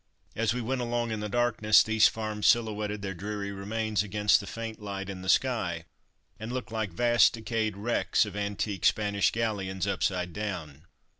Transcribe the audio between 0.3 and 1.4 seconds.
As we went along in the